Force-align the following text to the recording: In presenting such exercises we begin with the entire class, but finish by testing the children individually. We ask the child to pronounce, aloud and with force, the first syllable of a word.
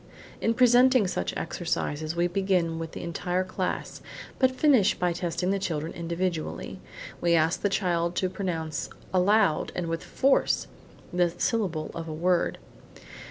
In 0.41 0.55
presenting 0.55 1.05
such 1.05 1.31
exercises 1.37 2.15
we 2.15 2.25
begin 2.25 2.79
with 2.79 2.93
the 2.93 3.03
entire 3.03 3.43
class, 3.43 4.01
but 4.39 4.49
finish 4.49 4.95
by 4.95 5.13
testing 5.13 5.51
the 5.51 5.59
children 5.59 5.93
individually. 5.93 6.79
We 7.21 7.35
ask 7.35 7.61
the 7.61 7.69
child 7.69 8.15
to 8.15 8.27
pronounce, 8.27 8.89
aloud 9.13 9.71
and 9.75 9.85
with 9.85 10.03
force, 10.03 10.65
the 11.13 11.27
first 11.29 11.41
syllable 11.41 11.91
of 11.93 12.07
a 12.07 12.13
word. 12.15 12.57